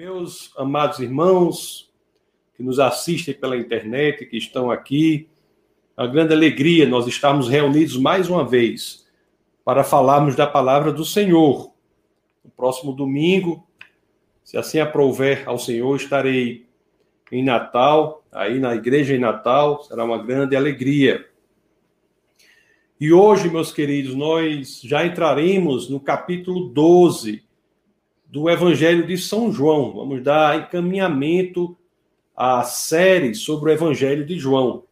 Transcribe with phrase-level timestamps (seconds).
[0.00, 1.92] meus amados irmãos
[2.56, 5.28] que nos assistem pela internet, que estão aqui,
[5.94, 9.06] a grande alegria nós estarmos reunidos mais uma vez
[9.62, 11.74] para falarmos da palavra do Senhor.
[12.42, 13.68] No próximo domingo,
[14.42, 16.66] se assim aprouver ao Senhor, estarei
[17.30, 21.28] em Natal, aí na igreja em Natal, será uma grande alegria.
[22.98, 27.49] E hoje, meus queridos, nós já entraremos no capítulo 12
[28.30, 29.92] do Evangelho de São João.
[29.92, 31.76] Vamos dar encaminhamento
[32.36, 34.84] à série sobre o Evangelho de João.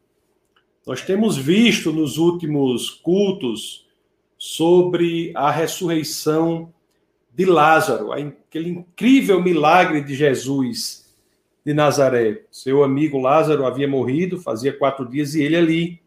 [0.85, 3.87] Nós temos visto nos últimos cultos
[4.37, 6.73] sobre a ressurreição
[7.33, 11.15] de Lázaro, aquele incrível milagre de Jesus
[11.65, 12.45] de Nazaré.
[12.51, 16.03] Seu amigo Lázaro havia morrido, fazia quatro dias, e ele ali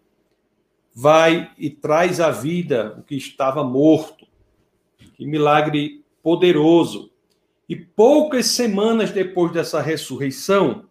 [0.94, 4.28] vai e traz à vida o que estava morto.
[5.16, 7.11] Que milagre poderoso.
[7.72, 10.84] E poucas semanas depois dessa ressurreição,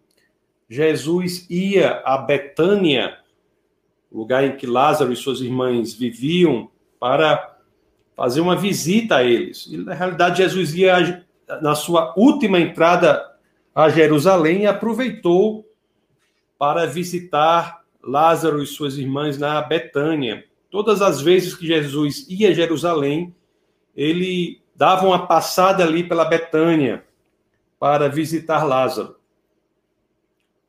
[0.67, 3.19] Jesus ia a Betânia,
[4.11, 7.55] lugar em que Lázaro e suas irmãs viviam, para
[8.15, 9.67] fazer uma visita a eles.
[9.67, 11.23] E, na realidade, Jesus ia
[11.61, 13.31] na sua última entrada
[13.75, 15.63] a Jerusalém e aproveitou
[16.57, 20.45] para visitar Lázaro e suas irmãs na Betânia.
[20.71, 23.35] Todas as vezes que Jesus ia a Jerusalém,
[23.95, 27.05] ele dava uma passada ali pela Betânia
[27.79, 29.15] para visitar Lázaro.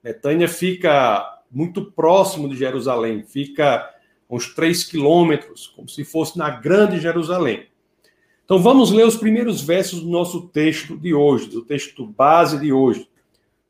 [0.02, 3.90] Betânia fica muito próximo de Jerusalém, fica
[4.28, 7.68] uns três quilômetros, como se fosse na grande Jerusalém.
[8.44, 12.70] Então vamos ler os primeiros versos do nosso texto de hoje, do texto base de
[12.70, 13.08] hoje.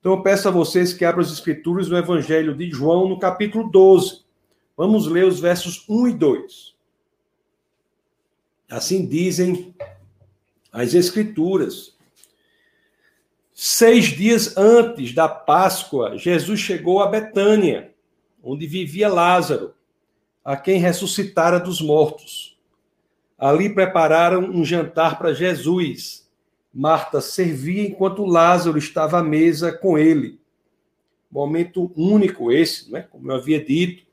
[0.00, 3.70] Então eu peço a vocês que abram as escrituras do Evangelho de João no capítulo
[3.70, 4.24] 12.
[4.76, 6.74] Vamos ler os versos 1 e 2.
[8.68, 9.72] Assim dizem
[10.72, 11.94] as Escrituras.
[13.52, 17.92] Seis dias antes da Páscoa, Jesus chegou a Betânia,
[18.42, 19.74] onde vivia Lázaro,
[20.42, 22.58] a quem ressuscitara dos mortos.
[23.38, 26.28] Ali prepararam um jantar para Jesus.
[26.72, 30.40] Marta servia enquanto Lázaro estava à mesa com ele.
[31.30, 33.02] Momento único esse, né?
[33.10, 34.04] como eu havia dito.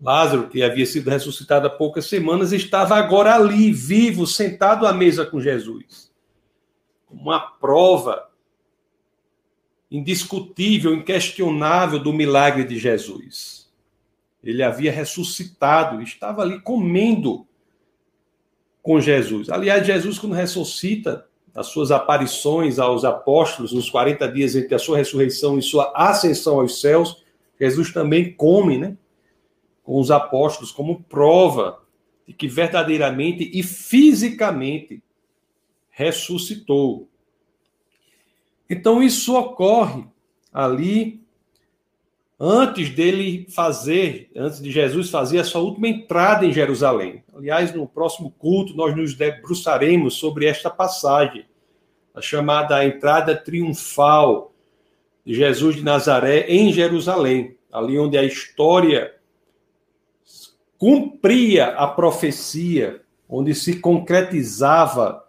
[0.00, 5.24] Lázaro, que havia sido ressuscitado há poucas semanas, estava agora ali, vivo, sentado à mesa
[5.24, 6.12] com Jesus.
[7.10, 8.28] Uma prova
[9.90, 13.70] indiscutível, inquestionável do milagre de Jesus.
[14.42, 17.46] Ele havia ressuscitado, estava ali comendo
[18.82, 19.48] com Jesus.
[19.48, 24.96] Aliás, Jesus, quando ressuscita, as suas aparições aos apóstolos, nos 40 dias entre a sua
[24.96, 27.24] ressurreição e sua ascensão aos céus,
[27.58, 28.96] Jesus também come, né?
[29.84, 31.80] Com os apóstolos como prova
[32.26, 35.02] de que verdadeiramente e fisicamente
[35.90, 37.08] ressuscitou.
[38.68, 40.04] Então isso ocorre
[40.52, 41.22] ali
[42.40, 47.22] antes dele fazer, antes de Jesus fazer a sua última entrada em Jerusalém.
[47.34, 51.44] Aliás, no próximo culto nós nos debruçaremos sobre esta passagem,
[52.14, 54.52] a chamada entrada triunfal
[55.24, 59.13] de Jesus de Nazaré em Jerusalém, ali onde a história
[60.78, 65.24] cumpria a profecia, onde se concretizava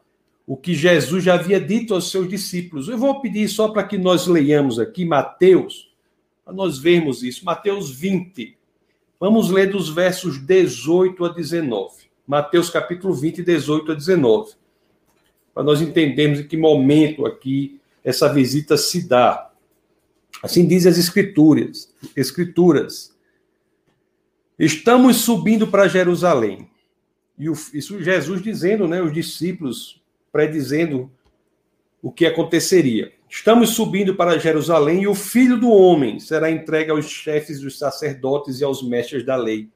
[0.48, 2.88] o que Jesus já havia dito aos seus discípulos.
[2.88, 5.92] Eu vou pedir só para que nós leiamos aqui Mateus,
[6.44, 7.44] para nós vermos isso.
[7.44, 8.56] Mateus 20.
[9.20, 12.06] Vamos ler dos versos 18 a 19.
[12.28, 14.54] Mateus capítulo 20, 18 a 19.
[15.54, 19.50] Para nós entendermos em que momento aqui essa visita se dá.
[20.44, 21.92] Assim diz as escrituras.
[22.16, 23.15] Escrituras.
[24.58, 26.70] Estamos subindo para Jerusalém.
[27.38, 30.02] E o, isso Jesus dizendo, né, os discípulos
[30.32, 31.12] predizendo
[32.02, 33.12] o que aconteceria.
[33.30, 38.62] Estamos subindo para Jerusalém e o filho do homem será entregue aos chefes dos sacerdotes
[38.62, 39.68] e aos mestres da lei.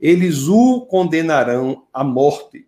[0.00, 2.66] Eles o condenarão à morte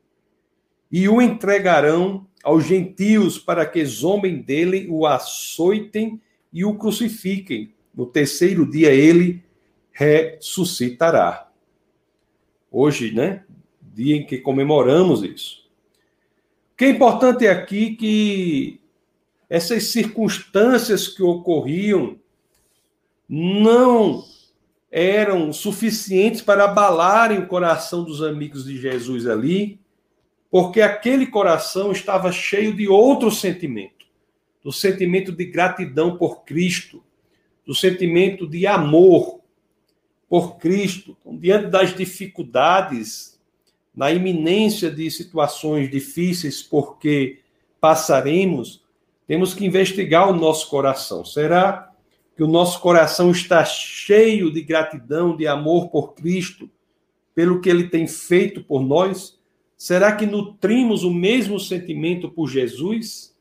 [0.93, 6.21] e o entregarão aos gentios para que zombem dele, o açoitem
[6.53, 7.75] e o crucifiquem.
[7.93, 9.43] No terceiro dia ele
[9.91, 11.47] ressuscitará
[12.70, 13.44] hoje, né?
[13.94, 15.68] Dia em que comemoramos isso.
[16.72, 18.80] O que é importante aqui que
[19.48, 22.18] essas circunstâncias que ocorriam
[23.28, 24.24] não
[24.91, 29.78] eram suficientes para abalarem o coração dos amigos de Jesus ali,
[30.50, 34.06] porque aquele coração estava cheio de outro sentimento,
[34.62, 37.03] do sentimento de gratidão por Cristo,
[37.66, 39.38] do sentimento de amor
[40.28, 43.39] por Cristo, então, diante das dificuldades,
[43.95, 47.41] na iminência de situações difíceis, porque
[47.80, 48.84] passaremos,
[49.27, 51.25] temos que investigar o nosso coração.
[51.25, 51.91] Será
[52.36, 56.71] que o nosso coração está cheio de gratidão, de amor por Cristo,
[57.34, 59.39] pelo que ele tem feito por nós?
[59.77, 63.34] Será que nutrimos o mesmo sentimento por Jesus?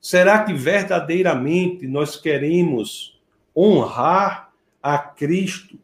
[0.00, 3.18] Será que verdadeiramente nós queremos
[3.56, 4.52] honrar
[4.82, 5.78] a Cristo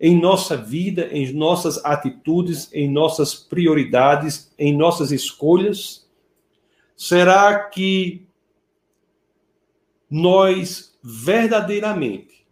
[0.00, 6.06] em nossa vida, em nossas atitudes, em nossas prioridades, em nossas escolhas?
[6.96, 8.26] Será que
[10.10, 12.46] nós verdadeiramente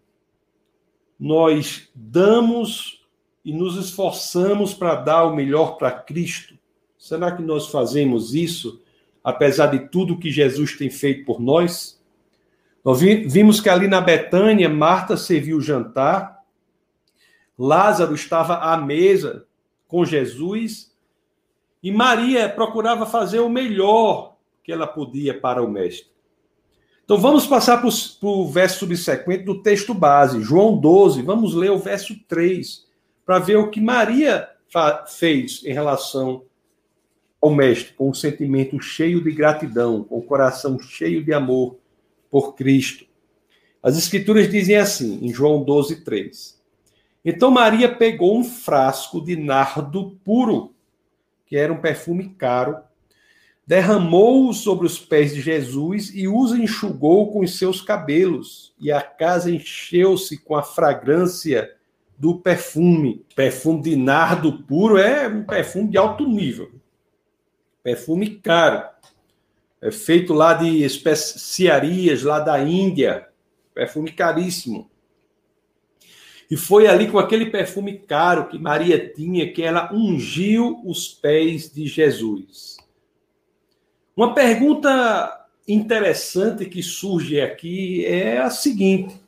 [1.18, 3.06] nós damos
[3.44, 6.56] e nos esforçamos para dar o melhor para Cristo?
[6.98, 8.82] Será que nós fazemos isso
[9.22, 12.00] apesar de tudo que Jesus tem feito por nós?
[12.84, 16.35] Nós vimos que ali na Betânia, Marta serviu o jantar,
[17.58, 19.46] Lázaro estava à mesa
[19.88, 20.92] com Jesus
[21.82, 26.10] e Maria procurava fazer o melhor que ela podia para o Mestre.
[27.04, 27.88] Então vamos passar para
[28.28, 31.22] o verso subsequente do texto base, João 12.
[31.22, 32.84] Vamos ler o verso 3,
[33.24, 34.48] para ver o que Maria
[35.06, 36.42] fez em relação
[37.40, 41.76] ao Mestre, com um sentimento cheio de gratidão, com o coração cheio de amor
[42.28, 43.06] por Cristo.
[43.80, 46.55] As Escrituras dizem assim, em João 12, 3.
[47.28, 50.72] Então Maria pegou um frasco de nardo puro,
[51.44, 52.78] que era um perfume caro,
[53.66, 59.02] derramou-o sobre os pés de Jesus e os enxugou com os seus cabelos, e a
[59.02, 61.74] casa encheu-se com a fragrância
[62.16, 63.26] do perfume.
[63.34, 66.70] Perfume de nardo puro é um perfume de alto nível.
[67.82, 68.88] Perfume caro.
[69.82, 73.26] É feito lá de especiarias lá da Índia.
[73.74, 74.88] Perfume caríssimo.
[76.50, 81.72] E foi ali com aquele perfume caro que Maria tinha que ela ungiu os pés
[81.72, 82.76] de Jesus.
[84.16, 89.20] Uma pergunta interessante que surge aqui é a seguinte: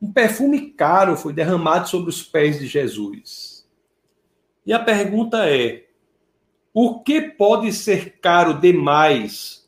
[0.00, 3.66] um perfume caro foi derramado sobre os pés de Jesus.
[4.66, 5.86] E a pergunta é:
[6.72, 9.66] o que pode ser caro demais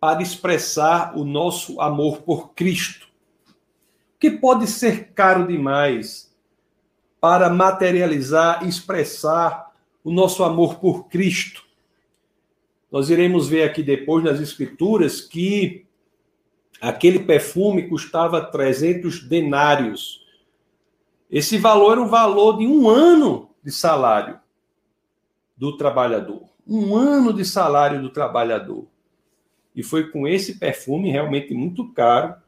[0.00, 3.11] para expressar o nosso amor por Cristo?
[4.22, 6.32] Que pode ser caro demais
[7.20, 9.72] para materializar expressar
[10.04, 11.64] o nosso amor por Cristo?
[12.88, 15.84] Nós iremos ver aqui depois nas Escrituras que
[16.80, 20.24] aquele perfume custava 300 denários.
[21.28, 24.38] Esse valor era o valor de um ano de salário
[25.56, 26.44] do trabalhador.
[26.64, 28.86] Um ano de salário do trabalhador.
[29.74, 32.40] E foi com esse perfume realmente muito caro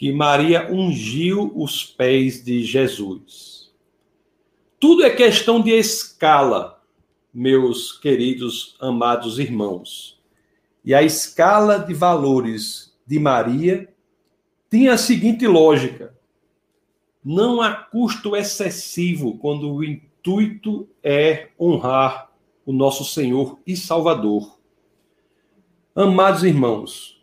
[0.00, 3.70] que Maria ungiu os pés de Jesus.
[4.78, 6.82] Tudo é questão de escala
[7.34, 10.18] meus queridos amados irmãos.
[10.82, 13.92] E a escala de valores de Maria
[14.70, 16.14] tinha a seguinte lógica:
[17.22, 22.32] não há custo excessivo quando o intuito é honrar
[22.64, 24.58] o nosso Senhor e Salvador.
[25.94, 27.19] Amados irmãos,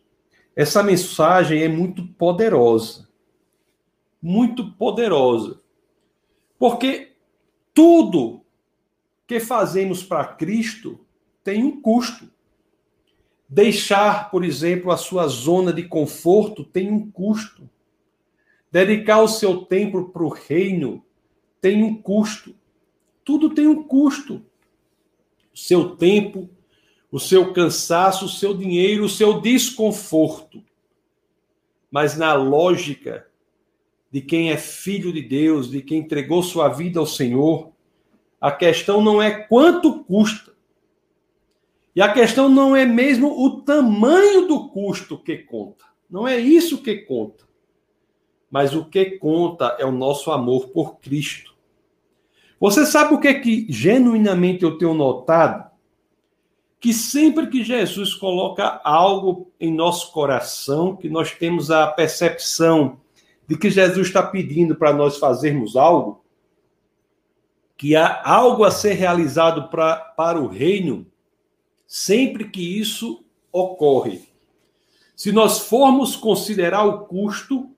[0.57, 3.07] essa mensagem é muito poderosa.
[4.19, 5.61] Muito poderosa.
[6.57, 7.13] Porque
[7.75, 8.41] tudo
[9.27, 10.99] que fazemos para Cristo
[11.43, 12.27] tem um custo.
[13.47, 17.69] Deixar, por exemplo, a sua zona de conforto tem um custo.
[18.71, 21.05] Dedicar o seu tempo para o reino
[21.61, 22.55] tem um custo.
[23.23, 24.43] Tudo tem um custo.
[25.53, 26.49] O seu tempo,
[27.11, 30.63] o seu cansaço, o seu dinheiro, o seu desconforto.
[31.89, 33.27] Mas na lógica
[34.11, 37.71] de quem é filho de Deus, de quem entregou sua vida ao Senhor,
[38.39, 40.55] a questão não é quanto custa.
[41.95, 45.85] E a questão não é mesmo o tamanho do custo que conta.
[46.09, 47.45] Não é isso que conta.
[48.51, 51.55] Mas o que conta é o nosso amor por Cristo.
[52.59, 55.66] Você sabe o que é que genuinamente eu tenho notado?
[56.79, 62.99] Que sempre que Jesus coloca algo em nosso coração, que nós temos a percepção
[63.47, 66.23] de que Jesus está pedindo para nós fazermos algo,
[67.77, 71.05] que há algo a ser realizado pra, para o reino,
[71.85, 74.27] sempre que isso ocorre.
[75.15, 77.71] Se nós formos considerar o custo,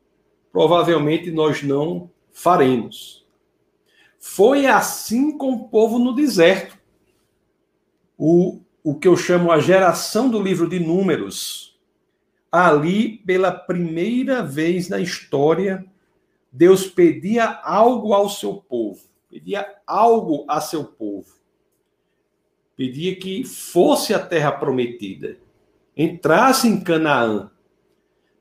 [0.52, 3.26] provavelmente nós não faremos.
[4.18, 6.78] Foi assim com o povo no deserto.
[8.18, 11.78] O, o que eu chamo a geração do livro de Números.
[12.52, 15.86] Ali, pela primeira vez na história,
[16.52, 21.38] Deus pedia algo ao seu povo pedia algo a seu povo.
[22.76, 25.38] Pedia que fosse a terra prometida.
[25.96, 27.52] entrasse em Canaã.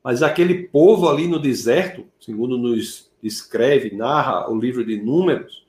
[0.03, 5.67] Mas aquele povo ali no deserto, segundo nos descreve, narra o livro de Números,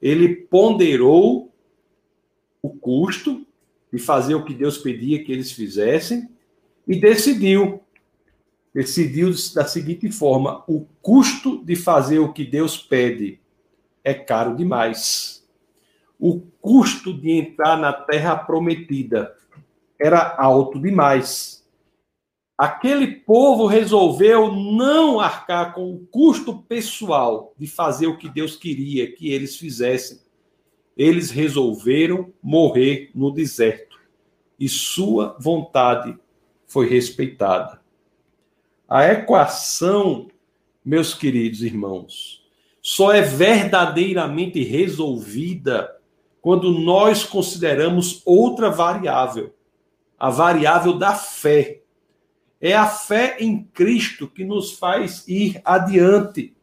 [0.00, 1.52] ele ponderou
[2.62, 3.44] o custo
[3.92, 6.28] de fazer o que Deus pedia que eles fizessem
[6.86, 7.80] e decidiu.
[8.74, 13.40] Decidiu da seguinte forma: o custo de fazer o que Deus pede
[14.04, 15.46] é caro demais.
[16.18, 19.34] O custo de entrar na terra prometida
[19.98, 21.58] era alto demais.
[22.56, 29.12] Aquele povo resolveu não arcar com o custo pessoal de fazer o que Deus queria
[29.12, 30.18] que eles fizessem.
[30.98, 34.00] Eles resolveram morrer no deserto
[34.58, 36.18] e sua vontade
[36.66, 37.80] foi respeitada.
[38.88, 40.28] A equação,
[40.84, 42.44] meus queridos irmãos,
[42.82, 45.96] só é verdadeiramente resolvida
[46.40, 49.54] quando nós consideramos outra variável,
[50.18, 51.82] a variável da fé.
[52.60, 56.56] É a fé em Cristo que nos faz ir adiante.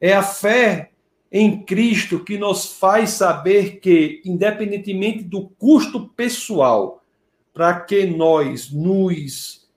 [0.00, 0.92] É a fé
[1.30, 7.04] em Cristo que nos faz saber que, independentemente do custo pessoal,
[7.52, 9.68] para que nós nos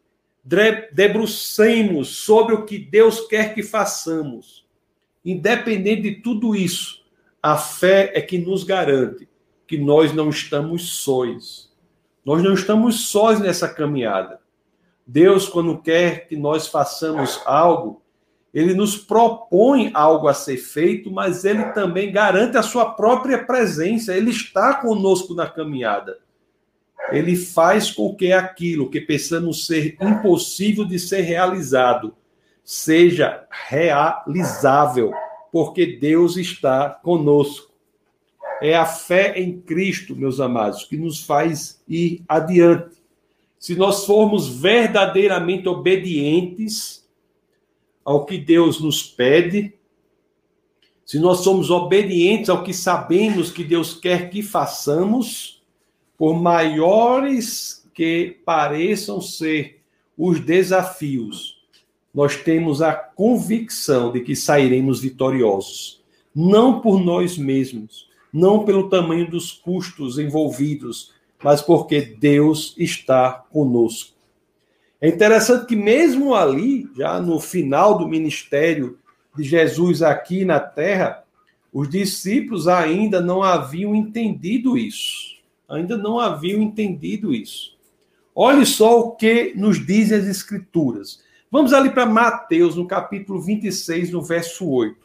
[0.93, 4.65] debrucemos sobre o que Deus quer que façamos,
[5.24, 7.03] independente de tudo isso,
[7.41, 9.27] a fé é que nos garante
[9.67, 11.72] que nós não estamos sóis.
[12.24, 14.39] Nós não estamos sós nessa caminhada.
[15.05, 18.00] Deus, quando quer que nós façamos algo,
[18.53, 24.15] ele nos propõe algo a ser feito, mas ele também garante a sua própria presença.
[24.15, 26.20] Ele está conosco na caminhada.
[27.12, 32.13] Ele faz com que aquilo que pensamos ser impossível de ser realizado
[32.63, 35.12] seja realizável,
[35.51, 37.72] porque Deus está conosco.
[38.62, 43.01] É a fé em Cristo, meus amados, que nos faz ir adiante.
[43.58, 47.00] Se nós formos verdadeiramente obedientes
[48.03, 49.74] ao que Deus nos pede,
[51.05, 55.62] se nós somos obedientes ao que sabemos que Deus quer que façamos,
[56.17, 59.81] por maiores que pareçam ser
[60.17, 61.62] os desafios,
[62.13, 66.01] nós temos a convicção de que sairemos vitoriosos,
[66.34, 71.12] não por nós mesmos, não pelo tamanho dos custos envolvidos,
[71.43, 74.15] mas porque Deus está conosco.
[75.01, 79.00] É interessante que, mesmo ali, já no final do ministério
[79.36, 81.24] de Jesus aqui na terra,
[81.74, 85.38] os discípulos ainda não haviam entendido isso.
[85.67, 87.75] Ainda não haviam entendido isso.
[88.36, 91.24] Olhe só o que nos dizem as Escrituras.
[91.50, 94.96] Vamos ali para Mateus, no capítulo 26, no verso 8.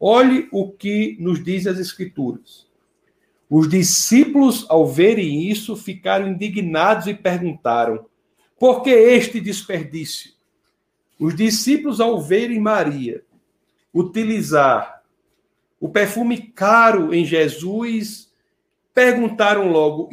[0.00, 2.66] Olhe o que nos diz as Escrituras.
[3.48, 8.04] Os discípulos, ao verem isso, ficaram indignados e perguntaram:
[8.58, 10.32] por que este desperdício?
[11.18, 13.22] Os discípulos, ao verem Maria
[13.92, 15.02] utilizar
[15.80, 18.30] o perfume caro em Jesus,
[18.94, 20.10] perguntaram logo: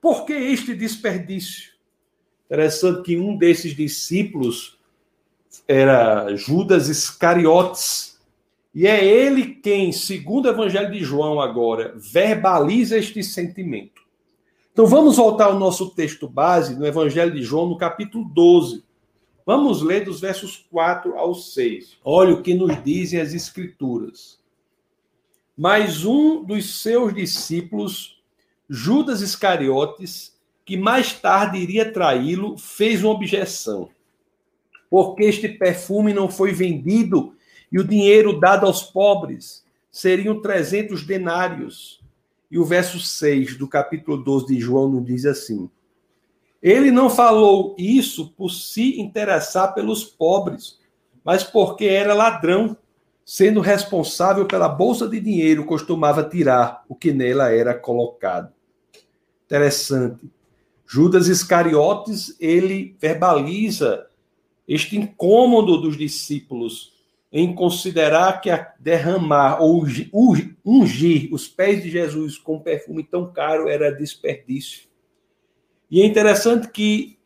[0.00, 1.72] por que este desperdício?
[2.46, 4.78] Interessante que um desses discípulos
[5.66, 8.20] era Judas Iscariotes.
[8.74, 14.01] E é ele quem, segundo o Evangelho de João agora, verbaliza este sentimento.
[14.72, 18.84] Então vamos voltar ao nosso texto base, no Evangelho de João, no capítulo 12.
[19.44, 21.98] Vamos ler dos versos 4 ao 6.
[22.04, 24.40] Olha o que nos dizem as Escrituras.
[25.56, 28.22] Mas um dos seus discípulos,
[28.68, 33.90] Judas Iscariotes, que mais tarde iria traí-lo, fez uma objeção
[34.92, 37.34] porque este perfume não foi vendido
[37.72, 42.01] e o dinheiro dado aos pobres seriam 300 denários.
[42.52, 45.70] E o verso 6 do capítulo 12 de João nos diz assim:
[46.62, 50.78] Ele não falou isso por se interessar pelos pobres,
[51.24, 52.76] mas porque era ladrão,
[53.24, 58.52] sendo responsável pela bolsa de dinheiro, costumava tirar o que nela era colocado.
[59.46, 60.30] Interessante.
[60.86, 64.08] Judas Iscariotes, ele verbaliza
[64.68, 66.91] este incômodo dos discípulos
[67.32, 69.82] em considerar que derramar ou
[70.62, 74.82] ungir os pés de Jesus com perfume tão caro era desperdício.
[75.90, 77.18] E é interessante que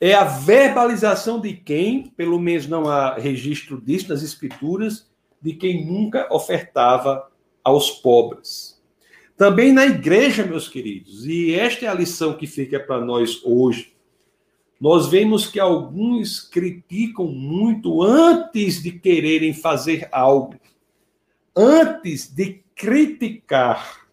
[0.00, 5.10] é a verbalização de quem, pelo menos não há registro disso nas escrituras,
[5.42, 7.30] de quem nunca ofertava
[7.62, 8.80] aos pobres.
[9.36, 13.89] Também na igreja, meus queridos, e esta é a lição que fica para nós hoje
[14.80, 20.54] nós vemos que alguns criticam muito antes de quererem fazer algo.
[21.54, 24.06] Antes de criticar,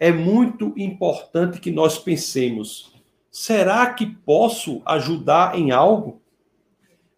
[0.00, 2.92] é muito importante que nós pensemos:
[3.30, 6.20] Será que posso ajudar em algo?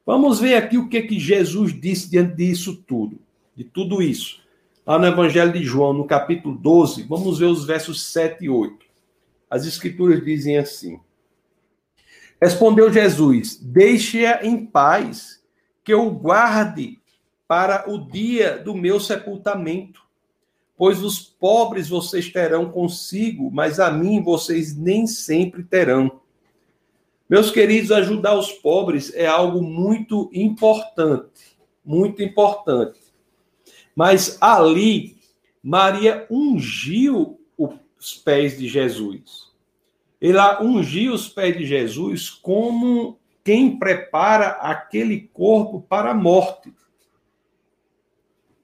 [0.05, 3.19] Vamos ver aqui o que, que Jesus disse diante disso tudo,
[3.57, 4.41] de tudo isso.
[4.85, 8.77] Lá no Evangelho de João, no capítulo 12, vamos ver os versos 7 e 8.
[9.49, 11.01] As Escrituras dizem assim:
[12.41, 15.43] Respondeu Jesus: Deixe-a em paz,
[15.85, 16.99] que eu guarde
[17.47, 20.01] para o dia do meu sepultamento.
[20.77, 26.21] Pois os pobres vocês terão consigo, mas a mim vocês nem sempre terão.
[27.29, 32.99] Meus queridos, ajudar os pobres é algo muito importante, muito importante.
[33.95, 35.19] Mas ali,
[35.63, 39.50] Maria ungiu os pés de Jesus.
[40.21, 46.73] Ela ungiu os pés de Jesus como quem prepara aquele corpo para a morte.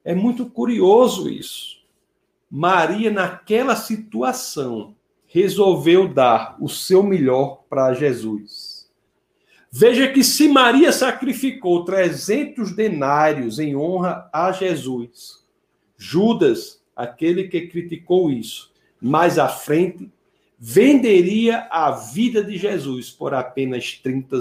[0.04, 1.78] É muito curioso isso.
[2.50, 4.94] Maria, naquela situação,
[5.26, 8.88] resolveu dar o seu melhor para Jesus.
[9.70, 15.44] Veja que se Maria sacrificou 300 denários em honra a Jesus,
[15.98, 20.10] Judas, aquele que criticou isso, mais à frente,
[20.58, 24.40] venderia a vida de Jesus por apenas 30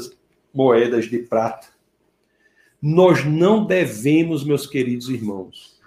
[0.53, 1.67] moedas de prata.
[2.81, 5.79] Nós não devemos, meus queridos irmãos,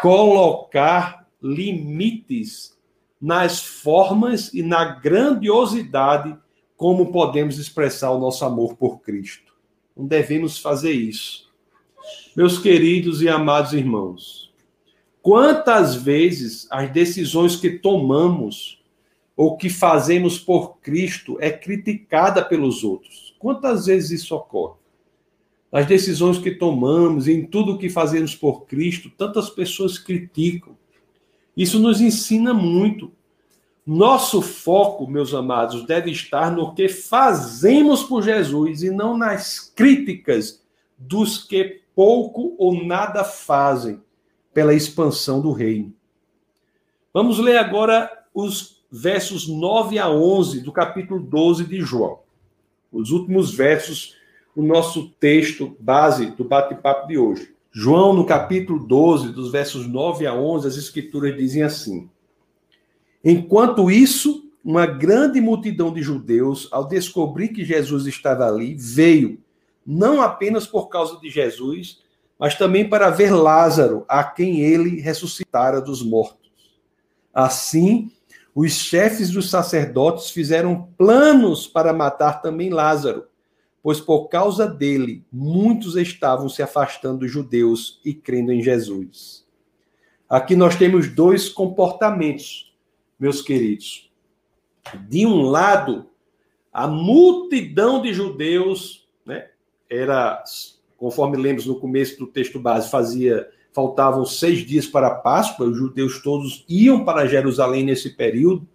[0.00, 2.76] colocar limites
[3.20, 6.36] nas formas e na grandiosidade
[6.76, 9.54] como podemos expressar o nosso amor por Cristo.
[9.96, 11.50] Não devemos fazer isso.
[12.36, 14.52] Meus queridos e amados irmãos,
[15.22, 18.75] quantas vezes as decisões que tomamos
[19.36, 23.34] ou que fazemos por Cristo é criticada pelos outros?
[23.38, 24.78] Quantas vezes isso ocorre?
[25.70, 30.76] As decisões que tomamos, em tudo que fazemos por Cristo, tantas pessoas criticam.
[31.54, 33.12] Isso nos ensina muito.
[33.86, 40.62] Nosso foco, meus amados, deve estar no que fazemos por Jesus e não nas críticas
[40.96, 44.00] dos que pouco ou nada fazem
[44.52, 45.94] pela expansão do reino.
[47.12, 52.20] Vamos ler agora os versos 9 a 11 do capítulo 12 de João.
[52.90, 54.16] Os últimos versos,
[54.54, 57.54] o nosso texto base do bate-papo de hoje.
[57.70, 62.08] João, no capítulo 12, dos versos 9 a 11, as escrituras dizem assim:
[63.22, 69.38] Enquanto isso, uma grande multidão de judeus, ao descobrir que Jesus estava ali, veio,
[69.86, 72.00] não apenas por causa de Jesus,
[72.38, 76.50] mas também para ver Lázaro, a quem ele ressuscitara dos mortos.
[77.34, 78.10] Assim,
[78.56, 83.28] os chefes dos sacerdotes fizeram planos para matar também Lázaro
[83.86, 89.46] pois por causa dele muitos estavam se afastando dos judeus e crendo em Jesus.
[90.28, 92.74] Aqui nós temos dois comportamentos,
[93.16, 94.10] meus queridos.
[95.08, 96.10] De um lado,
[96.72, 99.50] a multidão de judeus, né,
[99.88, 100.42] era,
[100.96, 105.76] conforme lemos no começo do texto base, fazia faltavam seis dias para a Páscoa, os
[105.76, 108.66] judeus todos iam para Jerusalém nesse período,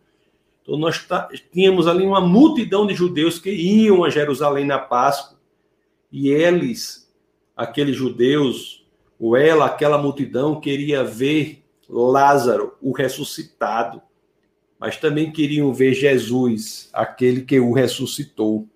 [0.62, 5.40] então, nós tá, tínhamos ali uma multidão de judeus que iam a Jerusalém na Páscoa,
[6.12, 7.12] e eles,
[7.58, 8.86] aqueles judeus,
[9.20, 14.02] ou ela, aquela multidão, queria ver Lázaro, o ressuscitado,
[14.80, 18.68] mas também queriam ver Jesus, aquele que o ressuscitou.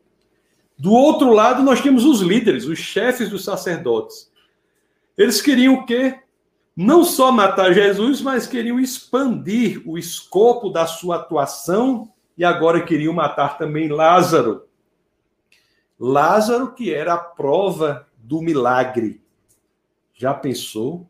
[0.78, 4.30] Do outro lado, nós temos os líderes, os chefes dos sacerdotes.
[5.18, 6.20] Eles queriam o quê?
[6.76, 13.14] não só matar Jesus, mas queriam expandir o escopo da sua atuação e agora queriam
[13.14, 14.66] matar também Lázaro.
[15.98, 19.22] Lázaro, que era a prova do milagre.
[20.14, 21.08] Já pensou?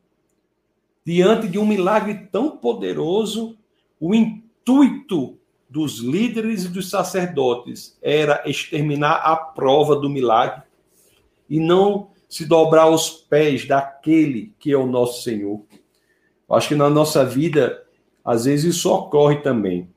[1.03, 3.57] Diante de um milagre tão poderoso,
[3.99, 10.61] o intuito dos líderes e dos sacerdotes era exterminar a prova do milagre
[11.49, 15.63] e não se dobrar aos pés daquele que é o nosso Senhor.
[16.49, 17.81] Eu acho que na nossa vida,
[18.25, 19.89] às vezes isso ocorre também.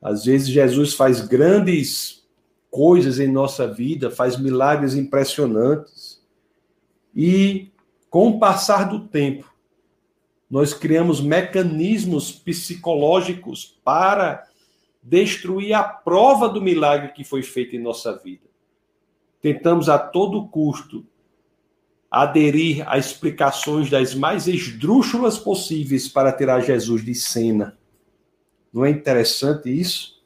[0.00, 2.24] Às vezes Jesus faz grandes
[2.70, 6.22] coisas em nossa vida, faz milagres impressionantes.
[7.12, 7.72] E
[8.08, 9.52] com o passar do tempo,
[10.48, 14.46] nós criamos mecanismos psicológicos para
[15.02, 18.46] destruir a prova do milagre que foi feito em nossa vida.
[19.42, 21.04] Tentamos a todo custo
[22.22, 27.76] aderir a explicações das mais esdrúxulas possíveis para tirar Jesus de cena.
[28.72, 30.22] Não é interessante isso?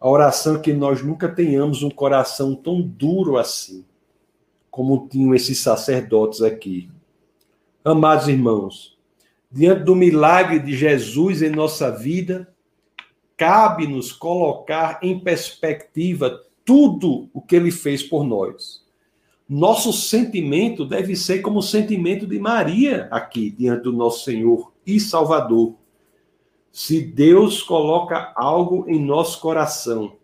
[0.00, 3.84] A oração é que nós nunca tenhamos um coração tão duro assim,
[4.72, 6.90] como tinham esses sacerdotes aqui.
[7.84, 8.98] Amados irmãos,
[9.52, 12.52] diante do milagre de Jesus em nossa vida,
[13.36, 18.81] cabe-nos colocar em perspectiva tudo o que ele fez por nós.
[19.54, 24.98] Nosso sentimento deve ser como o sentimento de Maria aqui, diante do nosso Senhor e
[24.98, 25.74] Salvador.
[26.70, 30.16] Se Deus coloca algo em nosso coração,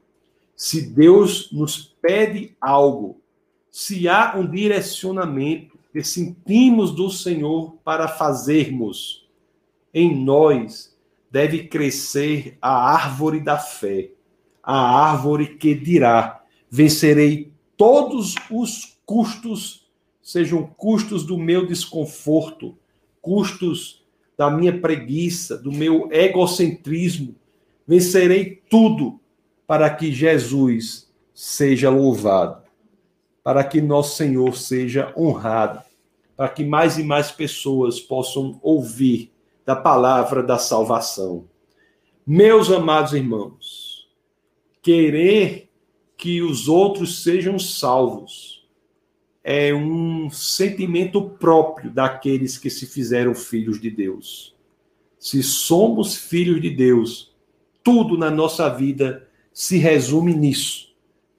[0.57, 3.21] se Deus nos pede algo,
[3.71, 9.29] se há um direcionamento que sentimos do Senhor para fazermos,
[9.93, 10.97] em nós
[11.31, 14.11] deve crescer a árvore da fé,
[14.63, 19.89] a árvore que dirá: vencerei todos os custos,
[20.21, 22.77] sejam custos do meu desconforto,
[23.23, 24.05] custos
[24.37, 27.35] da minha preguiça, do meu egocentrismo.
[27.87, 29.19] Vencerei tudo
[29.67, 32.63] para que Jesus seja louvado,
[33.43, 35.83] para que nosso Senhor seja honrado,
[36.37, 39.33] para que mais e mais pessoas possam ouvir
[39.65, 41.47] da palavra da salvação.
[42.27, 44.07] Meus amados irmãos,
[44.83, 45.71] querer
[46.15, 48.58] que os outros sejam salvos
[49.43, 54.55] é um sentimento próprio daqueles que se fizeram filhos de Deus.
[55.19, 57.35] Se somos filhos de Deus,
[57.83, 60.95] tudo na nossa vida se resume nisso,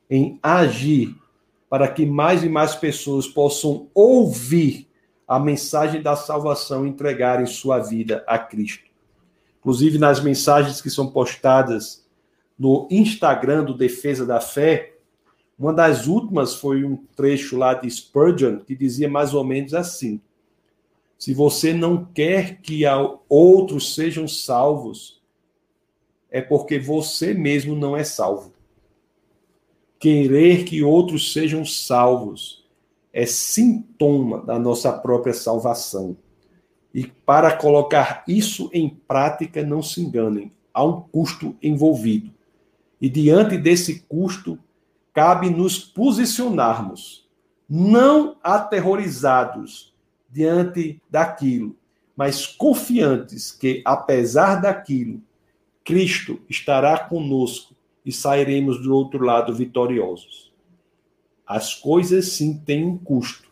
[0.09, 1.15] em agir
[1.69, 4.87] para que mais e mais pessoas possam ouvir
[5.27, 8.89] a mensagem da salvação e entregarem sua vida a Cristo.
[9.59, 12.03] Inclusive nas mensagens que são postadas
[12.57, 14.95] no Instagram do Defesa da Fé,
[15.59, 20.21] uma das últimas foi um trecho lá de Spurgeon que dizia mais ou menos assim:
[21.17, 22.83] Se você não quer que
[23.27, 25.21] outros sejam salvos,
[26.31, 28.53] é porque você mesmo não é salvo.
[29.99, 32.65] Querer que outros sejam salvos
[33.11, 36.15] é sintoma da nossa própria salvação.
[36.93, 42.31] E para colocar isso em prática, não se enganem, há um custo envolvido.
[43.01, 44.57] E diante desse custo,
[45.13, 47.27] cabe nos posicionarmos,
[47.69, 49.93] não aterrorizados
[50.29, 51.75] diante daquilo,
[52.15, 55.21] mas confiantes que, apesar daquilo,
[55.83, 60.51] Cristo estará conosco e sairemos do outro lado vitoriosos.
[61.45, 63.49] As coisas sim têm um custo,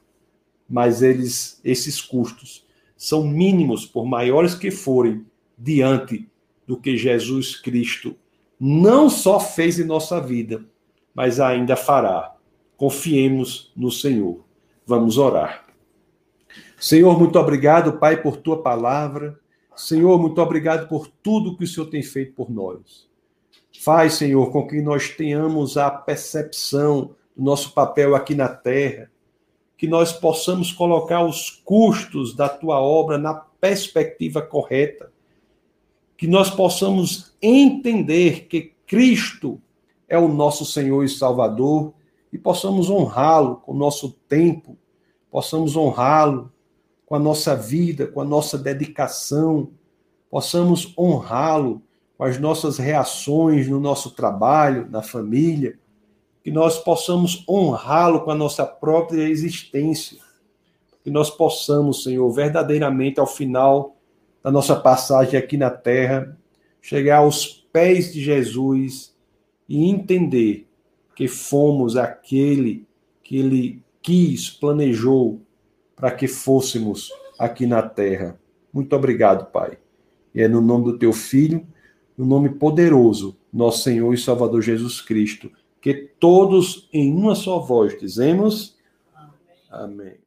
[0.70, 2.66] mas eles, esses custos
[2.96, 5.26] são mínimos, por maiores que forem,
[5.58, 6.28] diante
[6.66, 8.16] do que Jesus Cristo
[8.60, 10.66] não só fez em nossa vida,
[11.18, 12.36] mas ainda fará.
[12.78, 14.46] Confiemos no Senhor.
[14.86, 15.66] Vamos orar.
[16.80, 19.40] Senhor, muito obrigado, Pai, por tua palavra.
[19.76, 23.10] Senhor, muito obrigado por tudo que o Senhor tem feito por nós.
[23.80, 29.10] Faz, Senhor, com que nós tenhamos a percepção do nosso papel aqui na terra,
[29.76, 35.12] que nós possamos colocar os custos da tua obra na perspectiva correta,
[36.16, 39.60] que nós possamos entender que Cristo
[40.08, 41.94] é o nosso Senhor e Salvador
[42.32, 44.78] e possamos honrá-lo com o nosso tempo,
[45.30, 46.52] possamos honrá-lo
[47.06, 49.72] com a nossa vida, com a nossa dedicação,
[50.30, 51.82] possamos honrá-lo
[52.18, 55.80] com as nossas reações no nosso trabalho, na família,
[56.44, 60.18] que nós possamos honrá-lo com a nossa própria existência,
[61.04, 63.96] que nós possamos, Senhor, verdadeiramente ao final
[64.42, 66.38] da nossa passagem aqui na terra,
[66.82, 69.17] chegar aos pés de Jesus
[69.68, 70.68] e entender
[71.16, 72.86] que fomos aquele
[73.24, 75.42] que ele quis, planejou
[75.96, 78.40] para que fôssemos aqui na terra.
[78.72, 79.78] Muito obrigado, Pai.
[80.34, 81.66] E é no nome do teu filho,
[82.16, 85.52] no nome poderoso, nosso Senhor e Salvador Jesus Cristo,
[85.82, 88.78] que todos em uma só voz dizemos:
[89.14, 89.34] Amém.
[89.70, 90.27] Amém.